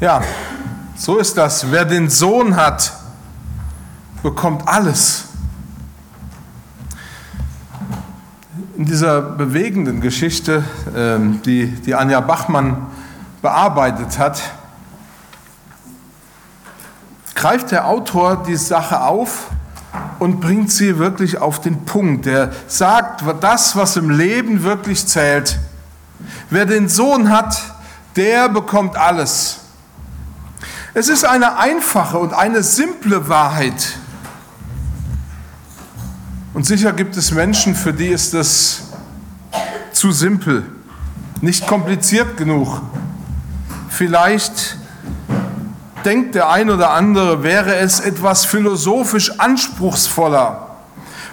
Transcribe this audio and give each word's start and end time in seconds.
Ja, 0.00 0.22
so 0.94 1.18
ist 1.18 1.36
das. 1.36 1.72
Wer 1.72 1.84
den 1.84 2.08
Sohn 2.08 2.54
hat, 2.54 2.92
bekommt 4.22 4.68
alles. 4.68 5.24
In 8.76 8.84
dieser 8.84 9.20
bewegenden 9.20 10.00
Geschichte, 10.00 10.62
ähm, 10.94 11.42
die, 11.42 11.66
die 11.66 11.96
Anja 11.96 12.20
Bachmann 12.20 12.86
bearbeitet 13.42 14.20
hat, 14.20 14.40
greift 17.34 17.72
der 17.72 17.88
Autor 17.88 18.44
die 18.44 18.54
Sache 18.54 19.00
auf 19.00 19.48
und 20.20 20.40
bringt 20.40 20.70
sie 20.70 21.00
wirklich 21.00 21.38
auf 21.38 21.60
den 21.60 21.84
Punkt. 21.84 22.28
Er 22.28 22.52
sagt, 22.68 23.24
das, 23.40 23.74
was 23.74 23.96
im 23.96 24.10
Leben 24.10 24.62
wirklich 24.62 25.08
zählt. 25.08 25.58
Wer 26.50 26.66
den 26.66 26.88
Sohn 26.88 27.30
hat, 27.30 27.60
der 28.14 28.48
bekommt 28.48 28.96
alles. 28.96 29.57
Es 30.98 31.08
ist 31.08 31.24
eine 31.24 31.56
einfache 31.58 32.18
und 32.18 32.34
eine 32.34 32.64
simple 32.64 33.28
Wahrheit. 33.28 33.98
Und 36.54 36.66
sicher 36.66 36.92
gibt 36.92 37.16
es 37.16 37.30
Menschen, 37.30 37.76
für 37.76 37.92
die 37.92 38.08
ist 38.08 38.34
das 38.34 38.80
zu 39.92 40.10
simpel, 40.10 40.66
nicht 41.40 41.68
kompliziert 41.68 42.36
genug. 42.36 42.82
Vielleicht 43.88 44.76
denkt 46.04 46.34
der 46.34 46.50
ein 46.50 46.68
oder 46.68 46.90
andere, 46.90 47.44
wäre 47.44 47.76
es 47.76 48.00
etwas 48.00 48.44
philosophisch 48.44 49.38
anspruchsvoller 49.38 50.78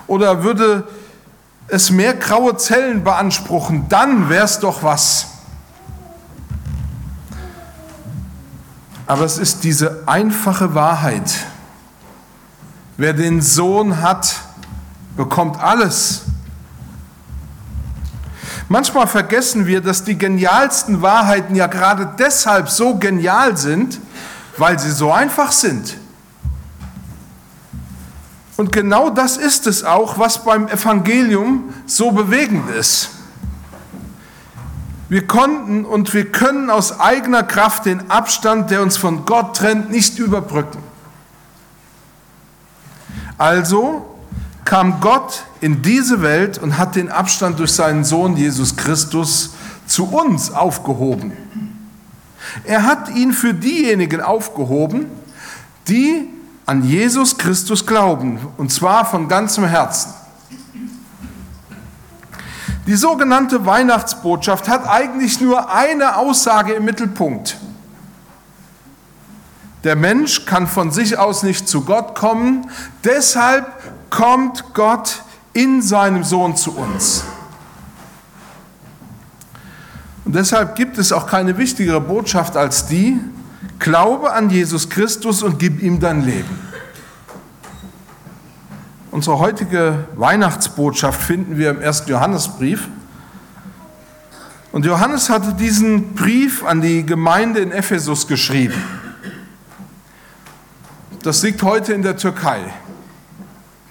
oder 0.06 0.44
würde 0.44 0.88
es 1.70 1.90
mehr 1.90 2.14
graue 2.14 2.56
Zellen 2.58 3.04
beanspruchen, 3.04 3.90
dann 3.90 4.30
wäre 4.30 4.46
es 4.46 4.60
doch 4.60 4.84
was. 4.84 5.35
Aber 9.08 9.24
es 9.24 9.38
ist 9.38 9.64
diese 9.64 10.04
einfache 10.08 10.74
Wahrheit. 10.74 11.32
Wer 12.98 13.14
den 13.14 13.42
Sohn 13.42 14.02
hat, 14.02 14.36
bekommt 15.16 15.60
alles. 15.60 16.22
Manchmal 18.68 19.06
vergessen 19.06 19.68
wir, 19.68 19.82
dass 19.82 20.04
die 20.04 20.18
genialsten 20.18 21.02
Wahrheiten 21.02 21.56
ja 21.56 21.68
gerade 21.68 22.16
deshalb 22.18 22.70
so 22.70 22.96
genial 22.96 23.58
sind, 23.58 24.00
weil 24.58 24.80
sie 24.80 24.92
so 24.92 25.12
einfach 25.12 25.52
sind. 25.52 25.98
Und 28.58 28.72
genau 28.72 29.10
das 29.10 29.38
ist 29.38 29.68
es 29.68 29.84
auch, 29.84 30.18
was 30.18 30.44
beim 30.44 30.68
Evangelium 30.68 31.74
so 31.86 32.12
bewegend 32.12 32.70
ist. 32.72 33.10
Wir 35.16 35.26
konnten 35.26 35.86
und 35.86 36.14
wir 36.14 36.30
können 36.30 36.70
aus 36.70 37.00
eigener 37.00 37.42
Kraft 37.42 37.86
den 37.86 38.12
Abstand, 38.12 38.70
der 38.70 38.82
uns 38.82 38.98
von 38.98 39.24
Gott 39.24 39.56
trennt, 39.56 39.90
nicht 39.90 40.20
überbrücken. 40.20 40.80
Also 43.38 44.06
kam 44.66 45.00
Gott 45.00 45.46
in 45.62 45.82
diese 45.82 46.22
Welt 46.22 46.58
und 46.58 46.78
hat 46.78 46.98
den 46.98 47.10
Abstand 47.10 47.60
durch 47.60 47.72
seinen 47.72 48.04
Sohn 48.04 48.36
Jesus 48.36 48.76
Christus 48.76 49.54
zu 49.88 50.04
uns 50.04 50.52
aufgehoben. 50.52 51.32
Er 52.66 52.84
hat 52.84 53.08
ihn 53.16 53.32
für 53.32 53.54
diejenigen 53.54 54.20
aufgehoben, 54.20 55.06
die 55.88 56.28
an 56.66 56.84
Jesus 56.84 57.38
Christus 57.38 57.86
glauben, 57.86 58.38
und 58.58 58.70
zwar 58.70 59.06
von 59.06 59.30
ganzem 59.30 59.64
Herzen. 59.64 60.14
Die 62.88 62.96
sogenannte 62.96 63.66
Weihnachtsbotschaft 63.66 64.68
hat 64.68 64.88
eigentlich 64.88 65.42
nur 65.42 65.74
eine 65.74 66.18
Aussage 66.18 66.74
im 66.74 66.86
Mittelpunkt. 66.86 67.58
Der 69.84 69.96
Mensch 69.96 70.46
kann 70.46 70.68
von 70.68 70.92
sich 70.92 71.18
aus 71.18 71.44
nicht 71.44 71.68
zu 71.68 71.82
Gott 71.82 72.16
kommen, 72.16 72.70
deshalb 73.04 73.66
kommt 74.10 74.74
Gott 74.74 75.24
in 75.54 75.82
seinem 75.82 76.24
Sohn 76.24 76.56
zu 76.56 76.76
uns. 76.76 77.24
Und 80.26 80.36
deshalb 80.36 80.76
gibt 80.76 80.98
es 80.98 81.12
auch 81.12 81.28
keine 81.28 81.58
wichtigere 81.58 82.02
Botschaft 82.02 82.58
als 82.58 82.88
die, 82.88 83.20
glaube 83.80 84.32
an 84.32 84.50
Jesus 84.50 84.90
Christus 84.90 85.44
und 85.44 85.60
gib 85.60 85.82
ihm 85.82 86.00
dein 86.00 86.24
Leben. 86.24 86.65
Unsere 89.16 89.40
heutige 89.40 90.10
Weihnachtsbotschaft 90.18 91.22
finden 91.22 91.58
wir 91.58 91.70
im 91.70 91.80
ersten 91.80 92.12
Johannesbrief. 92.12 92.90
Und 94.74 94.84
Johannes 94.86 95.30
hatte 95.30 95.54
diesen 95.54 96.16
Brief 96.16 96.66
an 96.66 96.82
die 96.82 97.06
Gemeinde 97.06 97.62
in 97.62 97.72
Ephesus 97.72 98.28
geschrieben. 98.28 98.76
Das 101.24 101.42
liegt 101.44 101.64
heute 101.64 101.94
in 101.94 102.02
der 102.02 102.18
Türkei. 102.18 102.60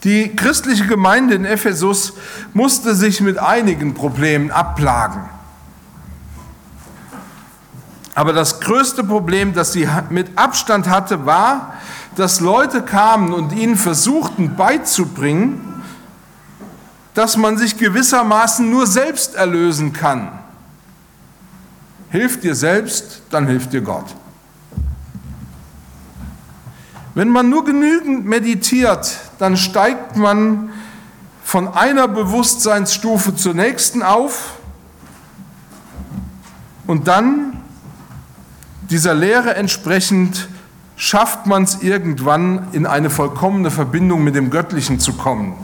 Die 0.04 0.36
christliche 0.36 0.86
Gemeinde 0.86 1.36
in 1.36 1.46
Ephesus 1.46 2.12
musste 2.52 2.94
sich 2.94 3.22
mit 3.22 3.38
einigen 3.38 3.94
Problemen 3.94 4.50
abplagen. 4.50 5.22
Aber 8.14 8.34
das 8.34 8.60
größte 8.60 9.02
Problem, 9.04 9.54
das 9.54 9.72
sie 9.72 9.88
mit 10.10 10.36
Abstand 10.36 10.90
hatte, 10.90 11.24
war, 11.24 11.72
dass 12.16 12.40
Leute 12.40 12.82
kamen 12.82 13.32
und 13.32 13.52
ihnen 13.52 13.76
versuchten 13.76 14.56
beizubringen, 14.56 15.82
dass 17.14 17.36
man 17.36 17.58
sich 17.58 17.76
gewissermaßen 17.76 18.68
nur 18.68 18.86
selbst 18.86 19.34
erlösen 19.34 19.92
kann. 19.92 20.30
Hilf 22.10 22.40
dir 22.40 22.54
selbst, 22.54 23.22
dann 23.30 23.46
hilft 23.46 23.72
dir 23.72 23.80
Gott. 23.80 24.06
Wenn 27.14 27.28
man 27.28 27.48
nur 27.48 27.64
genügend 27.64 28.26
meditiert, 28.26 29.18
dann 29.38 29.56
steigt 29.56 30.16
man 30.16 30.70
von 31.44 31.68
einer 31.68 32.08
Bewusstseinsstufe 32.08 33.36
zur 33.36 33.54
nächsten 33.54 34.02
auf 34.02 34.54
und 36.86 37.06
dann 37.06 37.62
dieser 38.90 39.14
Lehre 39.14 39.54
entsprechend 39.54 40.48
schafft 40.96 41.46
man 41.46 41.64
es 41.64 41.82
irgendwann 41.82 42.68
in 42.72 42.86
eine 42.86 43.10
vollkommene 43.10 43.70
Verbindung 43.70 44.22
mit 44.22 44.34
dem 44.34 44.50
Göttlichen 44.50 45.00
zu 45.00 45.14
kommen. 45.14 45.54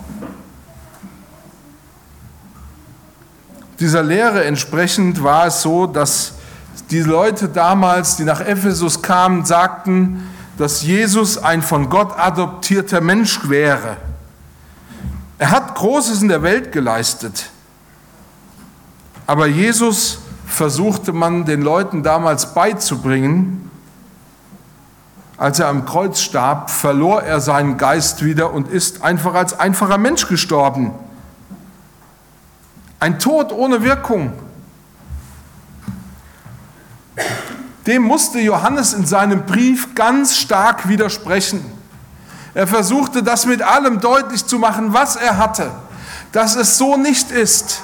Dieser 3.78 4.02
Lehre 4.02 4.44
entsprechend 4.44 5.22
war 5.22 5.46
es 5.46 5.62
so, 5.62 5.86
dass 5.86 6.34
die 6.90 7.00
Leute 7.00 7.48
damals, 7.48 8.16
die 8.16 8.24
nach 8.24 8.40
Ephesus 8.40 9.00
kamen, 9.00 9.44
sagten, 9.44 10.28
dass 10.58 10.82
Jesus 10.82 11.38
ein 11.38 11.62
von 11.62 11.88
Gott 11.88 12.18
adoptierter 12.18 13.00
Mensch 13.00 13.48
wäre. 13.48 13.96
Er 15.38 15.50
hat 15.50 15.74
Großes 15.74 16.20
in 16.20 16.28
der 16.28 16.42
Welt 16.42 16.72
geleistet. 16.72 17.48
Aber 19.26 19.46
Jesus 19.46 20.18
versuchte 20.46 21.14
man 21.14 21.46
den 21.46 21.62
Leuten 21.62 22.02
damals 22.02 22.52
beizubringen, 22.52 23.70
als 25.40 25.58
er 25.58 25.68
am 25.68 25.86
Kreuz 25.86 26.20
starb, 26.20 26.68
verlor 26.68 27.22
er 27.22 27.40
seinen 27.40 27.78
Geist 27.78 28.22
wieder 28.22 28.52
und 28.52 28.68
ist 28.68 29.02
einfach 29.02 29.32
als 29.32 29.58
einfacher 29.58 29.96
Mensch 29.96 30.28
gestorben. 30.28 30.92
Ein 32.98 33.18
Tod 33.18 33.50
ohne 33.50 33.82
Wirkung. 33.82 34.34
Dem 37.86 38.02
musste 38.02 38.38
Johannes 38.38 38.92
in 38.92 39.06
seinem 39.06 39.46
Brief 39.46 39.94
ganz 39.94 40.36
stark 40.36 40.88
widersprechen. 40.88 41.64
Er 42.52 42.66
versuchte 42.66 43.22
das 43.22 43.46
mit 43.46 43.62
allem 43.62 43.98
deutlich 43.98 44.44
zu 44.44 44.58
machen, 44.58 44.92
was 44.92 45.16
er 45.16 45.38
hatte, 45.38 45.70
dass 46.32 46.54
es 46.54 46.76
so 46.76 46.98
nicht 46.98 47.30
ist. 47.30 47.80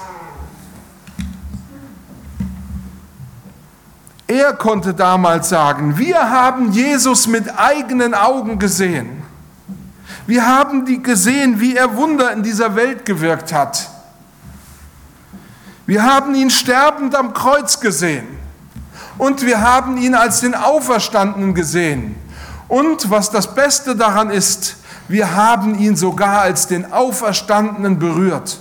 Er 4.27 4.55
konnte 4.55 4.93
damals 4.93 5.49
sagen, 5.49 5.99
wir 5.99 6.31
haben 6.31 6.73
Jesus 6.73 7.29
mit 7.29 7.59
eigenen 7.59 8.13
Augen 8.13 8.59
gesehen. 8.59 9.23
Wir 10.27 10.47
haben 10.47 10.85
die 10.85 11.01
gesehen, 11.01 11.61
wie 11.61 11.77
er 11.77 11.97
Wunder 11.97 12.33
in 12.33 12.43
dieser 12.43 12.75
Welt 12.75 13.05
gewirkt 13.05 13.53
hat. 13.53 13.89
Wir 15.87 16.03
haben 16.03 16.35
ihn 16.35 16.51
sterbend 16.51 17.15
am 17.15 17.33
Kreuz 17.33 17.79
gesehen. 17.79 18.27
Und 19.19 19.47
wir 19.47 19.61
haben 19.61 19.97
ihn 19.97 20.15
als 20.15 20.41
den 20.41 20.55
Auferstandenen 20.55 21.55
gesehen. 21.55 22.17
Und 22.69 23.09
was 23.11 23.31
das 23.31 23.55
Beste 23.55 23.95
daran 23.95 24.31
ist, 24.31 24.77
wir 25.09 25.37
haben 25.37 25.79
ihn 25.79 25.95
sogar 25.95 26.41
als 26.41 26.67
den 26.67 26.93
Auferstandenen 26.93 27.99
berührt. 28.01 28.59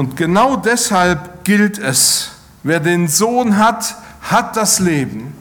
Und 0.00 0.16
genau 0.16 0.56
deshalb 0.56 1.44
gilt 1.44 1.76
es, 1.76 2.30
wer 2.62 2.80
den 2.80 3.06
Sohn 3.06 3.58
hat, 3.58 3.96
hat 4.22 4.56
das 4.56 4.78
Leben. 4.78 5.34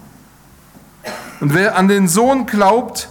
Und 1.40 1.54
wer 1.54 1.78
an 1.78 1.88
den 1.88 2.10
Sohn 2.10 2.46
glaubt, 2.46 3.08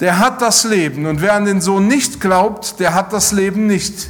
der 0.00 0.18
hat 0.18 0.40
das 0.40 0.64
Leben. 0.64 1.04
Und 1.04 1.20
wer 1.20 1.34
an 1.34 1.44
den 1.44 1.60
Sohn 1.60 1.86
nicht 1.88 2.22
glaubt, 2.22 2.80
der 2.80 2.94
hat 2.94 3.12
das 3.12 3.32
Leben 3.32 3.66
nicht. 3.66 4.08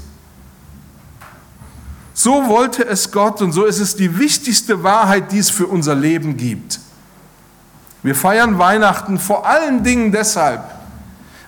So 2.15 2.47
wollte 2.47 2.87
es 2.87 3.11
Gott 3.11 3.43
und 3.43 3.51
so 3.51 3.65
ist 3.65 3.81
es 3.81 3.97
die 3.97 4.17
wichtigste 4.17 4.85
Wahrheit, 4.85 5.33
die 5.33 5.39
es 5.39 5.51
für 5.51 5.67
unser 5.67 5.97
Leben 5.97 6.37
gibt. 6.37 6.79
Wir 8.05 8.15
feiern 8.15 8.57
Weihnachten 8.57 9.19
vor 9.19 9.49
allen 9.49 9.83
Dingen 9.83 10.13
deshalb, 10.13 10.63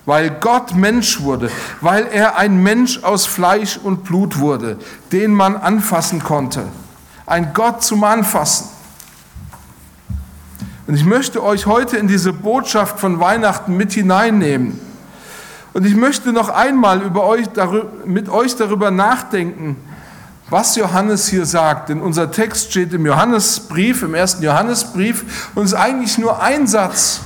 weil 0.09 0.31
Gott 0.31 0.75
Mensch 0.75 1.21
wurde, 1.21 1.51
weil 1.83 2.07
er 2.07 2.39
ein 2.39 2.63
Mensch 2.63 3.05
aus 3.05 3.27
Fleisch 3.27 3.77
und 3.77 4.05
Blut 4.05 4.39
wurde, 4.39 4.79
den 5.13 5.35
man 5.35 5.55
anfassen 5.55 6.23
konnte. 6.25 6.65
Ein 7.27 7.53
Gott 7.53 7.83
zum 7.83 8.03
Anfassen. 8.05 8.71
Und 10.87 10.95
ich 10.95 11.05
möchte 11.05 11.43
euch 11.43 11.67
heute 11.67 11.99
in 11.99 12.09
diese 12.09 12.33
Botschaft 12.33 12.99
von 12.99 13.21
Weihnachten 13.21 13.77
mit 13.77 13.93
hineinnehmen. 13.93 14.81
Und 15.75 15.85
ich 15.85 15.95
möchte 15.95 16.33
noch 16.33 16.49
einmal 16.49 17.03
über 17.03 17.25
euch, 17.25 17.45
mit 18.07 18.31
euch 18.31 18.57
darüber 18.57 18.91
nachdenken, 18.91 19.77
was 20.49 20.75
Johannes 20.77 21.29
hier 21.29 21.45
sagt. 21.45 21.91
Denn 21.91 22.01
unser 22.01 22.31
Text 22.31 22.71
steht 22.71 22.95
im 22.95 23.05
Johannesbrief, 23.05 24.03
im 24.03 24.15
ersten 24.15 24.43
Johannesbrief, 24.43 25.51
und 25.55 25.67
ist 25.67 25.75
eigentlich 25.75 26.17
nur 26.17 26.41
ein 26.41 26.67
Satz. 26.67 27.21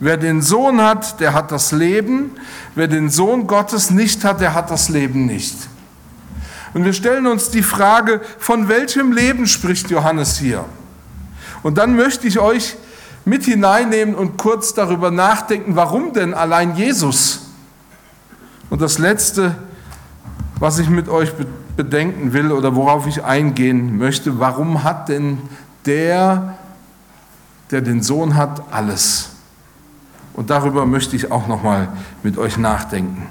Wer 0.00 0.16
den 0.16 0.42
Sohn 0.42 0.80
hat, 0.80 1.20
der 1.20 1.34
hat 1.34 1.52
das 1.52 1.72
Leben. 1.72 2.32
Wer 2.74 2.88
den 2.88 3.10
Sohn 3.10 3.46
Gottes 3.46 3.90
nicht 3.90 4.24
hat, 4.24 4.40
der 4.40 4.54
hat 4.54 4.70
das 4.70 4.88
Leben 4.88 5.26
nicht. 5.26 5.56
Und 6.74 6.84
wir 6.84 6.92
stellen 6.92 7.26
uns 7.26 7.50
die 7.50 7.62
Frage, 7.62 8.20
von 8.38 8.68
welchem 8.68 9.12
Leben 9.12 9.46
spricht 9.46 9.90
Johannes 9.90 10.38
hier? 10.38 10.64
Und 11.62 11.78
dann 11.78 11.94
möchte 11.94 12.26
ich 12.26 12.40
euch 12.40 12.76
mit 13.24 13.44
hineinnehmen 13.44 14.14
und 14.14 14.36
kurz 14.36 14.74
darüber 14.74 15.10
nachdenken, 15.10 15.76
warum 15.76 16.12
denn 16.12 16.34
allein 16.34 16.76
Jesus? 16.76 17.40
Und 18.70 18.82
das 18.82 18.98
Letzte, 18.98 19.54
was 20.58 20.78
ich 20.78 20.90
mit 20.90 21.08
euch 21.08 21.32
bedenken 21.76 22.32
will 22.32 22.52
oder 22.52 22.74
worauf 22.74 23.06
ich 23.06 23.22
eingehen 23.22 23.96
möchte, 23.96 24.40
warum 24.40 24.82
hat 24.82 25.08
denn 25.08 25.38
der, 25.86 26.58
der 27.70 27.80
den 27.80 28.02
Sohn 28.02 28.36
hat, 28.36 28.62
alles? 28.72 29.33
Und 30.34 30.50
darüber 30.50 30.84
möchte 30.84 31.16
ich 31.16 31.30
auch 31.30 31.46
nochmal 31.46 31.88
mit 32.22 32.36
euch 32.38 32.58
nachdenken. 32.58 33.28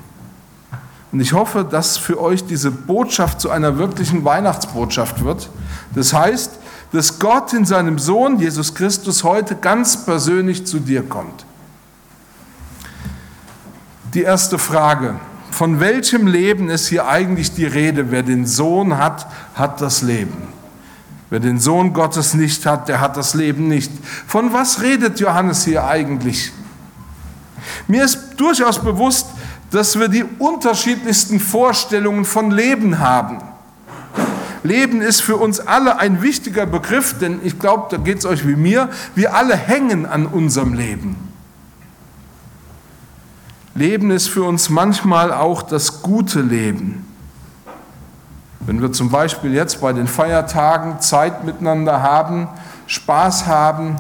Und 1.12 1.20
ich 1.20 1.34
hoffe, 1.34 1.64
dass 1.64 1.98
für 1.98 2.20
euch 2.20 2.46
diese 2.46 2.72
Botschaft 2.72 3.40
zu 3.40 3.52
einer 3.52 3.78
wirklichen 3.78 4.26
Weihnachtsbotschaft 4.26 5.24
wird. 5.24 5.50
Das 5.94 6.12
heißt, 6.12 6.60
dass 6.92 7.20
Gott 7.20 7.54
in 7.54 7.66
seinem 7.66 8.00
Sohn 8.00 8.40
Jesus 8.40 8.74
Christus 8.74 9.24
heute 9.24 9.56
ganz 9.56 10.06
persönlich 10.06 10.66
zu 10.66 10.80
dir 10.80 11.04
kommt. 11.04 11.46
Die 14.14 14.22
erste 14.22 14.58
Frage, 14.58 15.16
von 15.52 15.80
welchem 15.80 16.26
Leben 16.26 16.70
ist 16.70 16.88
hier 16.88 17.08
eigentlich 17.08 17.54
die 17.54 17.66
Rede? 17.66 18.10
Wer 18.10 18.24
den 18.24 18.48
Sohn 18.48 18.98
hat, 18.98 19.28
hat 19.54 19.82
das 19.82 20.02
Leben. 20.02 20.48
Wer 21.30 21.40
den 21.40 21.60
Sohn 21.60 21.94
Gottes 21.94 22.34
nicht 22.34 22.66
hat, 22.66 22.90
der 22.90 23.02
hat 23.02 23.18
das 23.18 23.34
Leben 23.34 23.68
nicht. 23.68 23.92
Von 24.28 24.54
was 24.54 24.82
redet 24.82 25.20
Johannes 25.20 25.66
hier 25.66 25.86
eigentlich? 25.86 26.52
Mir 27.88 28.04
ist 28.04 28.36
durchaus 28.38 28.80
bewusst, 28.80 29.28
dass 29.72 29.98
wir 30.00 30.08
die 30.08 30.26
unterschiedlichsten 30.40 31.40
Vorstellungen 31.40 32.26
von 32.26 32.52
Leben 32.52 33.00
haben. 33.00 33.40
Leben 34.64 35.02
ist 35.02 35.22
für 35.22 35.36
uns 35.36 35.60
alle 35.60 35.98
ein 35.98 36.22
wichtiger 36.22 36.66
Begriff, 36.66 37.18
denn 37.20 37.40
ich 37.44 37.60
glaube, 37.60 37.88
da 37.90 37.98
geht 37.98 38.20
es 38.20 38.26
euch 38.26 38.48
wie 38.48 38.56
mir, 38.56 38.90
wir 39.16 39.36
alle 39.36 39.56
hängen 39.56 40.06
an 40.06 40.26
unserem 40.26 40.74
Leben. 40.74 41.18
Leben 43.76 44.12
ist 44.12 44.30
für 44.30 44.44
uns 44.44 44.70
manchmal 44.70 45.34
auch 45.34 45.64
das 45.64 46.02
gute 46.04 46.42
Leben. 46.42 47.06
Wenn 48.60 48.82
wir 48.82 48.94
zum 48.94 49.10
Beispiel 49.10 49.54
jetzt 49.54 49.82
bei 49.82 49.92
den 49.92 50.08
Feiertagen 50.08 51.02
Zeit 51.02 51.44
miteinander 51.44 52.02
haben, 52.02 52.48
Spaß 52.88 53.48
haben, 53.48 53.98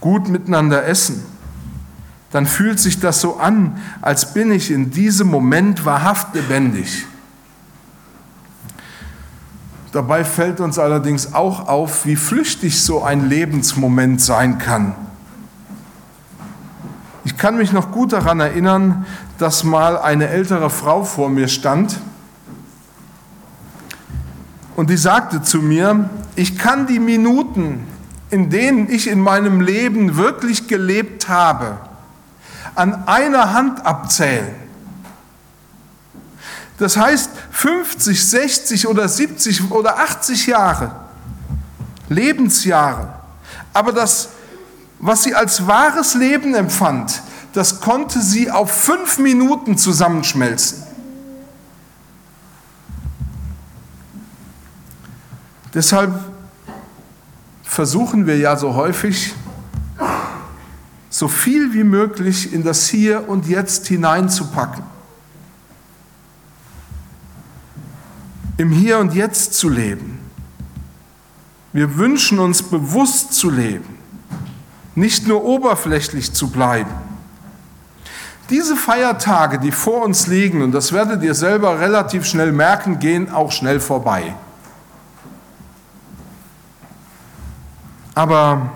gut 0.00 0.28
miteinander 0.28 0.84
essen, 0.86 1.24
dann 2.30 2.46
fühlt 2.46 2.80
sich 2.80 3.00
das 3.00 3.20
so 3.20 3.38
an, 3.38 3.80
als 4.02 4.34
bin 4.34 4.50
ich 4.50 4.70
in 4.70 4.90
diesem 4.90 5.28
Moment 5.28 5.84
wahrhaft 5.84 6.34
lebendig. 6.34 7.06
Dabei 9.92 10.24
fällt 10.24 10.60
uns 10.60 10.78
allerdings 10.78 11.32
auch 11.32 11.68
auf, 11.68 12.04
wie 12.04 12.16
flüchtig 12.16 12.82
so 12.82 13.02
ein 13.02 13.28
Lebensmoment 13.28 14.20
sein 14.20 14.58
kann. 14.58 14.94
Ich 17.24 17.36
kann 17.36 17.56
mich 17.56 17.72
noch 17.72 17.90
gut 17.90 18.12
daran 18.12 18.40
erinnern, 18.40 19.06
dass 19.38 19.64
mal 19.64 19.98
eine 19.98 20.28
ältere 20.28 20.70
Frau 20.70 21.04
vor 21.04 21.28
mir 21.28 21.48
stand 21.48 21.98
und 24.76 24.90
die 24.90 24.98
sagte 24.98 25.42
zu 25.42 25.58
mir, 25.62 26.10
ich 26.36 26.58
kann 26.58 26.86
die 26.86 27.00
Minuten, 27.00 27.86
in 28.28 28.50
denen 28.50 28.90
ich 28.90 29.08
in 29.08 29.20
meinem 29.20 29.62
Leben 29.62 30.16
wirklich 30.16 30.68
gelebt 30.68 31.30
habe, 31.30 31.78
an 32.74 33.06
einer 33.06 33.52
Hand 33.52 33.84
abzählen. 33.84 34.54
Das 36.78 36.96
heißt 36.96 37.30
50, 37.52 38.28
60 38.28 38.86
oder 38.88 39.08
70 39.08 39.70
oder 39.70 39.98
80 39.98 40.46
Jahre, 40.46 40.94
Lebensjahre. 42.08 43.14
Aber 43.72 43.92
das 43.92 44.28
was 44.98 45.22
sie 45.22 45.34
als 45.34 45.66
wahres 45.66 46.14
Leben 46.14 46.54
empfand, 46.54 47.22
das 47.52 47.80
konnte 47.80 48.20
sie 48.20 48.50
auf 48.50 48.70
fünf 48.70 49.18
Minuten 49.18 49.78
zusammenschmelzen. 49.78 50.82
Deshalb 55.74 56.18
versuchen 57.62 58.26
wir 58.26 58.38
ja 58.38 58.56
so 58.56 58.74
häufig, 58.74 59.34
so 61.16 61.28
viel 61.28 61.72
wie 61.72 61.82
möglich 61.82 62.52
in 62.52 62.62
das 62.62 62.88
Hier 62.88 63.26
und 63.26 63.46
Jetzt 63.46 63.86
hineinzupacken. 63.86 64.84
Im 68.58 68.70
Hier 68.70 68.98
und 68.98 69.14
Jetzt 69.14 69.54
zu 69.54 69.70
leben. 69.70 70.18
Wir 71.72 71.96
wünschen 71.96 72.38
uns 72.38 72.62
bewusst 72.62 73.32
zu 73.32 73.48
leben 73.48 73.96
nicht 74.94 75.26
nur 75.26 75.44
oberflächlich 75.44 76.32
zu 76.32 76.50
bleiben. 76.50 76.90
Diese 78.48 78.76
Feiertage, 78.76 79.58
die 79.58 79.72
vor 79.72 80.04
uns 80.04 80.26
liegen, 80.26 80.62
und 80.62 80.72
das 80.72 80.92
werdet 80.92 81.22
ihr 81.22 81.34
selber 81.34 81.80
relativ 81.80 82.24
schnell 82.24 82.50
merken, 82.50 82.98
gehen 82.98 83.30
auch 83.30 83.52
schnell 83.52 83.78
vorbei. 83.78 84.34
Aber 88.14 88.70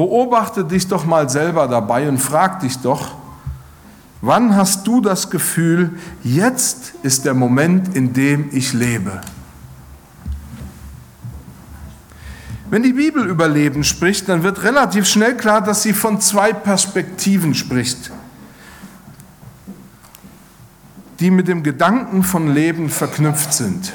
beobachte 0.00 0.64
dich 0.64 0.88
doch 0.88 1.04
mal 1.04 1.28
selber 1.28 1.68
dabei 1.68 2.08
und 2.08 2.16
frag 2.16 2.60
dich 2.60 2.78
doch, 2.78 3.16
wann 4.22 4.56
hast 4.56 4.86
du 4.86 5.02
das 5.02 5.28
Gefühl, 5.28 5.98
jetzt 6.22 6.94
ist 7.02 7.26
der 7.26 7.34
Moment, 7.34 7.94
in 7.94 8.14
dem 8.14 8.48
ich 8.50 8.72
lebe? 8.72 9.20
Wenn 12.70 12.82
die 12.82 12.94
Bibel 12.94 13.26
über 13.26 13.46
Leben 13.46 13.84
spricht, 13.84 14.26
dann 14.30 14.42
wird 14.42 14.62
relativ 14.62 15.06
schnell 15.06 15.36
klar, 15.36 15.60
dass 15.60 15.82
sie 15.82 15.92
von 15.92 16.18
zwei 16.18 16.54
Perspektiven 16.54 17.52
spricht, 17.52 18.10
die 21.18 21.30
mit 21.30 21.46
dem 21.46 21.62
Gedanken 21.62 22.22
von 22.22 22.54
Leben 22.54 22.88
verknüpft 22.88 23.52
sind. 23.52 23.92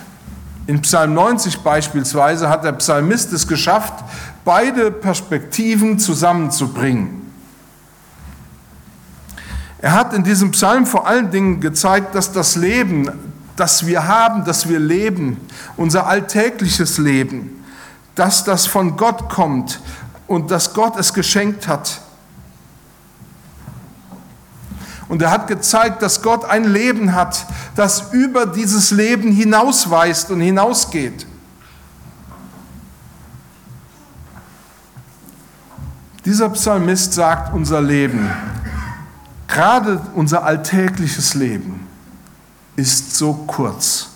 In 0.67 0.81
Psalm 0.81 1.15
90 1.15 1.61
beispielsweise 1.61 2.47
hat 2.47 2.63
der 2.63 2.73
Psalmist 2.73 3.33
es 3.33 3.47
geschafft, 3.47 4.03
beide 4.45 4.91
Perspektiven 4.91 5.99
zusammenzubringen. 5.99 7.23
Er 9.79 9.93
hat 9.93 10.13
in 10.13 10.23
diesem 10.23 10.51
Psalm 10.51 10.85
vor 10.85 11.07
allen 11.07 11.31
Dingen 11.31 11.59
gezeigt, 11.59 12.15
dass 12.15 12.31
das 12.31 12.55
Leben, 12.55 13.11
das 13.55 13.85
wir 13.85 14.07
haben, 14.07 14.45
das 14.45 14.69
wir 14.69 14.79
leben, 14.79 15.37
unser 15.75 16.07
alltägliches 16.07 16.97
Leben, 16.97 17.63
dass 18.13 18.43
das 18.43 18.67
von 18.67 18.95
Gott 18.95 19.29
kommt 19.29 19.81
und 20.27 20.51
dass 20.51 20.73
Gott 20.73 20.97
es 20.97 21.13
geschenkt 21.13 21.67
hat. 21.67 22.01
Und 25.07 25.21
er 25.21 25.31
hat 25.31 25.47
gezeigt, 25.47 26.01
dass 26.01 26.21
Gott 26.21 26.45
ein 26.45 26.63
Leben 26.63 27.13
hat, 27.13 27.45
das 27.75 28.11
über 28.13 28.45
dieses 28.45 28.91
Leben 28.91 29.31
hinausweist 29.31 30.31
und 30.31 30.41
hinausgeht. 30.41 31.27
Dieser 36.25 36.49
Psalmist 36.49 37.13
sagt, 37.13 37.53
unser 37.53 37.81
Leben, 37.81 38.31
gerade 39.47 40.01
unser 40.15 40.43
alltägliches 40.43 41.35
Leben, 41.35 41.85
ist 42.75 43.15
so 43.15 43.33
kurz. 43.45 44.09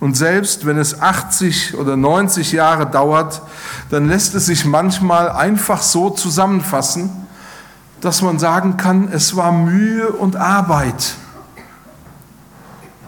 Und 0.00 0.16
selbst 0.16 0.64
wenn 0.64 0.78
es 0.78 1.02
80 1.02 1.76
oder 1.76 1.94
90 1.98 2.52
Jahre 2.52 2.86
dauert, 2.86 3.42
dann 3.90 4.08
lässt 4.08 4.34
es 4.34 4.46
sich 4.46 4.64
manchmal 4.64 5.28
einfach 5.28 5.82
so 5.82 6.08
zusammenfassen, 6.08 7.10
dass 8.00 8.22
man 8.22 8.38
sagen 8.38 8.78
kann, 8.78 9.08
es 9.12 9.36
war 9.36 9.52
Mühe 9.52 10.08
und 10.08 10.36
Arbeit. 10.36 11.16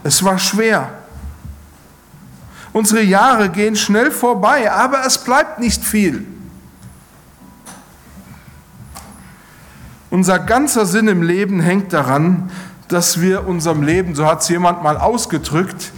Es 0.02 0.23
war 0.23 0.38
schwer. 0.38 0.90
Unsere 2.75 3.02
Jahre 3.02 3.49
gehen 3.49 3.75
schnell 3.75 4.11
vorbei, 4.11 4.71
aber 4.71 5.07
es 5.07 5.16
bleibt 5.16 5.61
nicht 5.61 5.83
viel. 5.83 6.26
Unser 10.11 10.40
ganzer 10.40 10.87
Sinn 10.87 11.07
im 11.07 11.23
Leben 11.23 11.61
hängt 11.61 11.93
daran, 11.93 12.50
dass 12.88 13.21
wir 13.21 13.47
unserem 13.47 13.83
Leben, 13.83 14.17
so 14.17 14.26
hat 14.26 14.43
es 14.43 14.49
jemand 14.49 14.83
mal 14.83 14.97
ausgedrückt, 14.97 15.93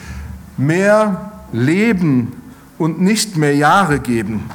mehr 0.59 1.33
Leben 1.53 2.43
und 2.77 3.01
nicht 3.01 3.37
mehr 3.37 3.57
Jahre 3.57 3.99
geben. 3.99 4.51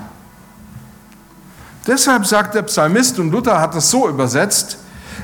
Deshalb 1.87 2.27
sagt 2.27 2.53
der 2.53 2.63
Psalmist, 2.63 3.17
und 3.17 3.31
Luther 3.31 3.59
hat 3.59 3.73
es 3.73 3.89
so 3.89 4.07
übersetzt, 4.07 4.77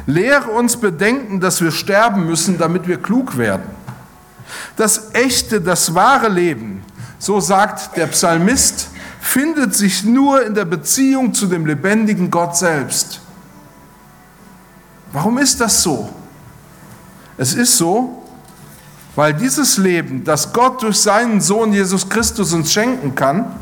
lehre 0.08 0.50
uns 0.50 0.78
bedenken, 0.78 1.40
dass 1.40 1.62
wir 1.62 1.72
sterben 1.72 2.26
müssen, 2.26 2.58
damit 2.58 2.88
wir 2.88 2.98
klug 2.98 3.38
werden. 3.38 3.70
Das 4.76 5.14
echte, 5.14 5.62
das 5.62 5.94
wahre 5.94 6.30
Leben, 6.30 6.84
so 7.20 7.40
sagt 7.40 7.98
der 7.98 8.08
Psalmist, 8.08 8.90
findet 9.20 9.76
sich 9.76 10.04
nur 10.04 10.46
in 10.46 10.56
der 10.56 10.66
Beziehung 10.66 11.34
zu 11.34 11.46
dem 11.48 11.66
lebendigen 11.66 12.32
Gott 12.32 12.58
selbst. 12.58 13.22
Warum 15.14 15.38
ist 15.38 15.62
das 15.62 15.84
so? 15.84 16.10
Es 17.38 17.54
ist 17.54 17.78
so, 17.78 18.24
weil 19.16 19.34
dieses 19.34 19.78
Leben, 19.78 20.24
das 20.24 20.52
Gott 20.52 20.82
durch 20.82 20.98
seinen 20.98 21.40
Sohn 21.40 21.72
Jesus 21.72 22.10
Christus 22.10 22.52
uns 22.52 22.74
schenken 22.74 23.14
kann, 23.14 23.56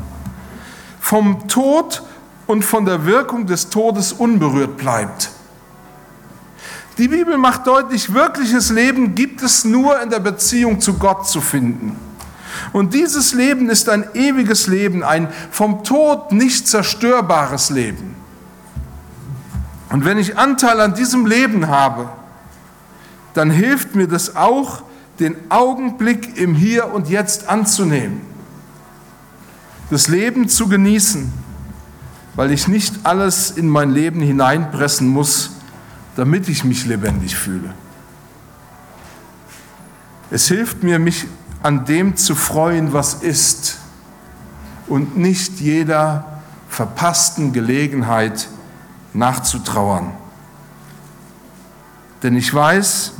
vom 0.98 1.46
Tod 1.48 2.02
und 2.46 2.64
von 2.64 2.86
der 2.86 3.04
Wirkung 3.04 3.46
des 3.46 3.68
Todes 3.68 4.12
unberührt 4.14 4.78
bleibt. 4.78 5.30
Die 6.96 7.08
Bibel 7.08 7.36
macht 7.36 7.66
deutlich, 7.66 8.14
wirkliches 8.14 8.70
Leben 8.70 9.14
gibt 9.14 9.42
es 9.42 9.64
nur 9.64 10.00
in 10.00 10.08
der 10.08 10.20
Beziehung 10.20 10.80
zu 10.80 10.94
Gott 10.94 11.28
zu 11.28 11.42
finden. 11.42 11.96
Und 12.72 12.94
dieses 12.94 13.34
Leben 13.34 13.68
ist 13.68 13.90
ein 13.90 14.06
ewiges 14.14 14.66
Leben, 14.68 15.02
ein 15.02 15.28
vom 15.50 15.84
Tod 15.84 16.32
nicht 16.32 16.66
zerstörbares 16.66 17.70
Leben. 17.70 18.21
Und 19.92 20.06
wenn 20.06 20.16
ich 20.16 20.38
Anteil 20.38 20.80
an 20.80 20.94
diesem 20.94 21.26
Leben 21.26 21.68
habe, 21.68 22.08
dann 23.34 23.50
hilft 23.50 23.94
mir 23.94 24.08
das 24.08 24.36
auch, 24.36 24.84
den 25.20 25.36
Augenblick 25.50 26.38
im 26.38 26.54
Hier 26.54 26.94
und 26.94 27.10
Jetzt 27.10 27.50
anzunehmen, 27.50 28.22
das 29.90 30.08
Leben 30.08 30.48
zu 30.48 30.68
genießen, 30.68 31.30
weil 32.34 32.52
ich 32.52 32.68
nicht 32.68 33.04
alles 33.04 33.50
in 33.50 33.68
mein 33.68 33.90
Leben 33.90 34.22
hineinpressen 34.22 35.06
muss, 35.06 35.50
damit 36.16 36.48
ich 36.48 36.64
mich 36.64 36.86
lebendig 36.86 37.36
fühle. 37.36 37.74
Es 40.30 40.48
hilft 40.48 40.82
mir, 40.82 40.98
mich 40.98 41.26
an 41.62 41.84
dem 41.84 42.16
zu 42.16 42.34
freuen, 42.34 42.94
was 42.94 43.12
ist 43.12 43.76
und 44.86 45.18
nicht 45.18 45.60
jeder 45.60 46.40
verpassten 46.70 47.52
Gelegenheit 47.52 48.48
nachzutrauern. 49.14 50.12
Denn 52.22 52.36
ich 52.36 52.52
weiß, 52.52 53.12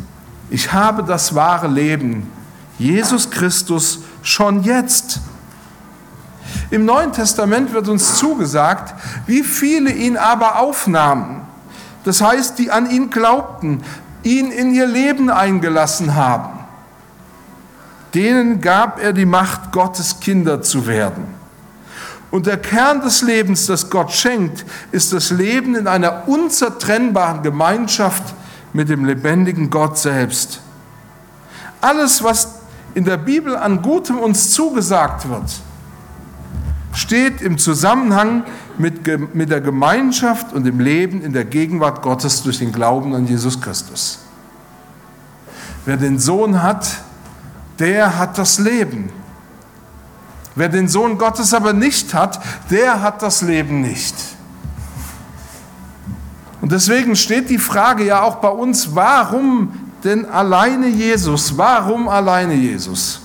ich 0.50 0.72
habe 0.72 1.02
das 1.02 1.34
wahre 1.34 1.68
Leben, 1.68 2.30
Jesus 2.78 3.30
Christus, 3.30 4.00
schon 4.22 4.62
jetzt. 4.62 5.20
Im 6.70 6.84
Neuen 6.84 7.12
Testament 7.12 7.72
wird 7.72 7.88
uns 7.88 8.16
zugesagt, 8.16 8.94
wie 9.26 9.42
viele 9.42 9.90
ihn 9.92 10.16
aber 10.16 10.58
aufnahmen. 10.58 11.42
Das 12.04 12.20
heißt, 12.20 12.58
die 12.58 12.70
an 12.70 12.90
ihn 12.90 13.10
glaubten, 13.10 13.82
ihn 14.22 14.50
in 14.50 14.74
ihr 14.74 14.86
Leben 14.86 15.30
eingelassen 15.30 16.14
haben. 16.14 16.60
Denen 18.14 18.60
gab 18.60 19.00
er 19.02 19.12
die 19.12 19.26
Macht, 19.26 19.72
Gottes 19.72 20.20
Kinder 20.20 20.62
zu 20.62 20.86
werden. 20.86 21.41
Und 22.32 22.46
der 22.46 22.56
Kern 22.56 23.02
des 23.02 23.20
Lebens, 23.20 23.66
das 23.66 23.90
Gott 23.90 24.10
schenkt, 24.10 24.64
ist 24.90 25.12
das 25.12 25.30
Leben 25.30 25.76
in 25.76 25.86
einer 25.86 26.26
unzertrennbaren 26.26 27.42
Gemeinschaft 27.42 28.34
mit 28.72 28.88
dem 28.88 29.04
lebendigen 29.04 29.68
Gott 29.68 29.98
selbst. 29.98 30.60
Alles, 31.82 32.24
was 32.24 32.54
in 32.94 33.04
der 33.04 33.18
Bibel 33.18 33.54
an 33.54 33.82
Gutem 33.82 34.18
uns 34.18 34.50
zugesagt 34.50 35.28
wird, 35.28 35.44
steht 36.94 37.42
im 37.42 37.58
Zusammenhang 37.58 38.44
mit, 38.78 39.34
mit 39.34 39.50
der 39.50 39.60
Gemeinschaft 39.60 40.54
und 40.54 40.64
dem 40.64 40.80
Leben 40.80 41.22
in 41.22 41.34
der 41.34 41.44
Gegenwart 41.44 42.00
Gottes 42.00 42.42
durch 42.42 42.58
den 42.58 42.72
Glauben 42.72 43.14
an 43.14 43.26
Jesus 43.26 43.60
Christus. 43.60 44.20
Wer 45.84 45.98
den 45.98 46.18
Sohn 46.18 46.62
hat, 46.62 46.88
der 47.78 48.18
hat 48.18 48.38
das 48.38 48.58
Leben. 48.58 49.10
Wer 50.54 50.68
den 50.68 50.88
Sohn 50.88 51.18
Gottes 51.18 51.54
aber 51.54 51.72
nicht 51.72 52.14
hat, 52.14 52.40
der 52.70 53.02
hat 53.02 53.22
das 53.22 53.42
Leben 53.42 53.80
nicht. 53.80 54.14
Und 56.60 56.70
deswegen 56.72 57.16
steht 57.16 57.50
die 57.50 57.58
Frage 57.58 58.04
ja 58.04 58.22
auch 58.22 58.36
bei 58.36 58.48
uns, 58.48 58.94
warum 58.94 59.72
denn 60.04 60.26
alleine 60.26 60.88
Jesus? 60.88 61.56
Warum 61.56 62.08
alleine 62.08 62.54
Jesus? 62.54 63.20